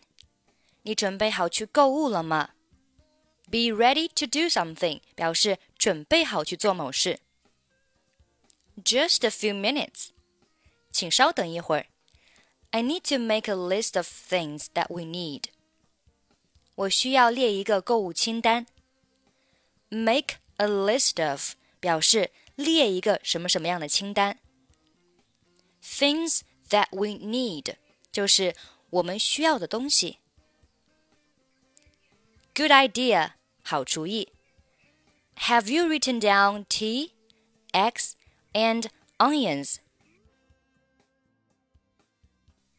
[0.83, 2.51] 你准备好去购物了吗？
[3.51, 7.21] Be ready to do something 表示准备好去做某事。
[8.84, 10.11] Just a few minutes，
[10.93, 11.87] 请稍等一会儿。
[12.71, 15.45] I need to make a list of things that we need。
[16.75, 18.67] 我需要列一个购物清单。
[19.89, 24.39] Make a list of 表示列一个什么什么样的清单。
[25.83, 27.77] Things that we need
[28.12, 28.55] 就是
[28.91, 30.19] 我们需要的东西。
[32.55, 34.33] Good idea，好主意。
[35.37, 37.12] Have you written down tea,
[37.73, 38.12] eggs,
[38.53, 39.77] and onions?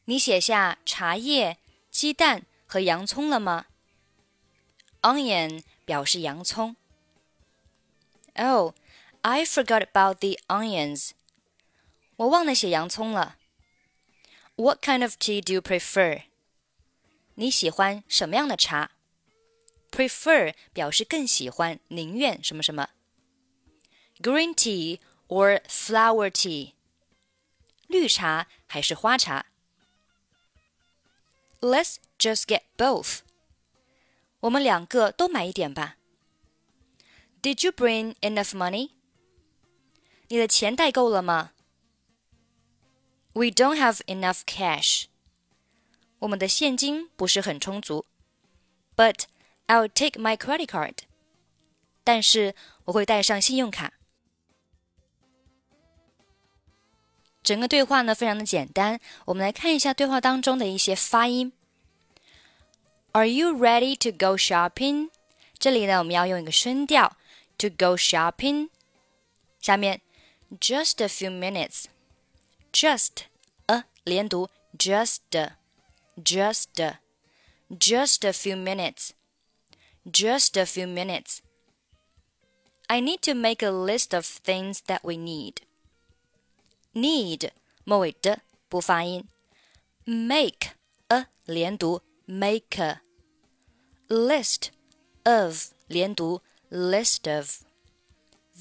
[0.05, 1.58] 你写下茶叶、
[1.89, 3.67] 鸡蛋和洋葱了吗？
[5.02, 6.75] Onion 表示洋葱。
[8.36, 8.73] Oh,
[9.22, 11.11] I forgot about the onions.
[12.17, 13.38] 我忘了写洋葱了。
[14.55, 16.23] What kind of tea do you prefer?
[17.36, 18.92] 你喜欢什么样的茶？
[19.89, 22.89] Prefer 表示更喜欢、宁愿什么什么。
[24.20, 26.73] Green tea or flower tea?
[27.87, 29.45] 绿茶还是花茶？
[31.61, 33.20] Let's just get both.
[34.42, 35.98] 我们两个都买一点吧。
[37.42, 38.92] Did you bring enough money?
[40.27, 41.52] 你的钱带够了吗
[43.33, 45.05] ？we don't have enough cash.
[46.20, 48.05] 我们的现金不是很充足。
[48.95, 49.23] But
[49.67, 50.95] I'll take my credit card.
[52.04, 52.55] 但是
[52.86, 53.93] 我会带上信用卡。
[57.42, 61.54] 整个对话呢非常的简单，我们来看一下对话当中的一些发音。
[63.14, 65.10] Are you ready to go shopping？
[65.58, 67.15] 这里呢我们要用一个声调，
[67.58, 68.70] to go shopping。
[69.61, 70.02] 下面，
[70.60, 71.86] just a few minutes。
[72.73, 73.23] just
[73.67, 75.20] a 连读 just
[76.17, 76.98] just
[77.70, 79.11] just a few minutes
[80.05, 81.39] just a few minutes
[82.87, 85.61] I need to make a list of things that we need
[86.93, 87.52] need
[87.83, 89.27] 末尾的不发音
[90.05, 90.71] make
[91.10, 93.02] a 连读 make a
[94.08, 94.70] list
[95.23, 97.61] of 连读 list of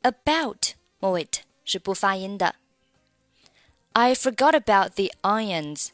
[0.02, 1.28] About 末尾
[1.64, 2.54] 是不发音的。
[3.92, 5.90] I forgot about the onions.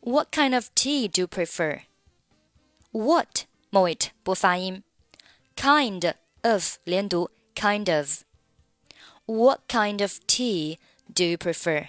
[0.00, 1.82] What kind of tea do you prefer?
[2.92, 4.82] What 末尾不发音。
[5.56, 8.24] Kind of 连读 kind of.
[9.26, 10.78] What kind of tea
[11.12, 11.88] do you prefer?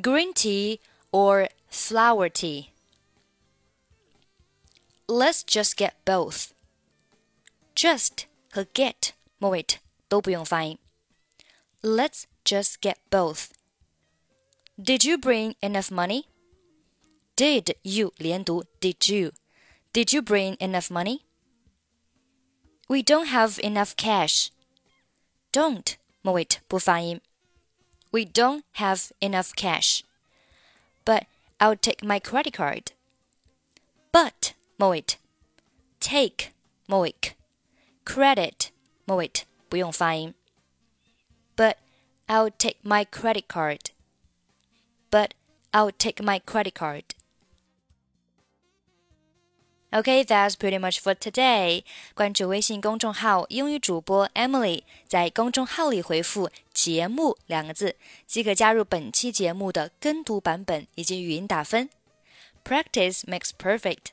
[0.00, 2.70] Green tea or flower tea?
[5.06, 6.52] Let's just get both.
[7.74, 9.66] Just 和 get 末尾
[10.08, 10.78] 都不用发音。
[11.82, 13.50] Let's just get both.
[14.78, 16.26] Did you bring enough money?
[17.36, 19.32] Did you 连读 Did you?
[19.92, 21.22] Did you bring enough money?
[22.88, 24.48] We don't have enough cash.
[25.52, 27.20] Don't 末尾不发音。
[28.10, 30.02] We don't have enough cash.
[31.04, 31.24] But
[31.58, 32.92] I'll take my credit card.
[34.76, 35.04] 末尾，
[36.00, 36.50] take
[36.86, 37.14] 末尾，
[38.04, 38.68] credit
[39.04, 39.30] 末尾
[39.68, 40.34] 不用发音。
[41.56, 41.76] But
[42.26, 43.90] I'll take my credit card.
[45.10, 45.30] But
[45.72, 47.04] I'll take my credit card.
[49.90, 51.84] Okay, that's pretty much for today.
[52.14, 57.96] 关注微信公众号“英语主播 Emily”，在公众号里回复“节目”两个字，
[58.26, 61.90] 即可加入本期节目的跟读版本以及语音打分。
[62.64, 64.12] Practice makes perfect.